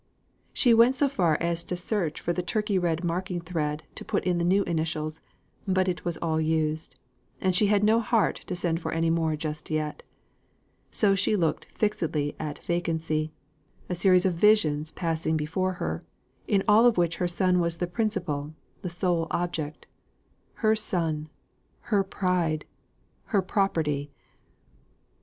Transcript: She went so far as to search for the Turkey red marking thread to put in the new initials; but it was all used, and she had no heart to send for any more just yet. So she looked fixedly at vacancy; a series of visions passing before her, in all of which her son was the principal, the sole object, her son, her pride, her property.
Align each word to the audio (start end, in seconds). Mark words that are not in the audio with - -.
She 0.51 0.73
went 0.73 0.95
so 0.95 1.07
far 1.07 1.37
as 1.39 1.63
to 1.65 1.75
search 1.75 2.19
for 2.19 2.33
the 2.33 2.41
Turkey 2.41 2.79
red 2.79 3.05
marking 3.05 3.39
thread 3.39 3.83
to 3.93 4.03
put 4.03 4.23
in 4.23 4.39
the 4.39 4.43
new 4.43 4.63
initials; 4.63 5.21
but 5.67 5.87
it 5.87 6.03
was 6.03 6.17
all 6.17 6.41
used, 6.41 6.95
and 7.39 7.55
she 7.55 7.67
had 7.67 7.83
no 7.83 7.99
heart 7.99 8.37
to 8.47 8.55
send 8.55 8.81
for 8.81 8.91
any 8.93 9.11
more 9.11 9.35
just 9.35 9.69
yet. 9.69 10.01
So 10.89 11.13
she 11.13 11.35
looked 11.35 11.65
fixedly 11.65 12.35
at 12.39 12.63
vacancy; 12.65 13.31
a 13.89 13.93
series 13.93 14.25
of 14.25 14.33
visions 14.33 14.91
passing 14.91 15.37
before 15.37 15.73
her, 15.73 16.01
in 16.47 16.63
all 16.67 16.87
of 16.87 16.97
which 16.97 17.17
her 17.17 17.27
son 17.27 17.59
was 17.59 17.77
the 17.77 17.85
principal, 17.85 18.55
the 18.81 18.89
sole 18.89 19.27
object, 19.29 19.85
her 20.65 20.75
son, 20.75 21.29
her 21.93 22.03
pride, 22.03 22.65
her 23.25 23.43
property. 23.43 24.09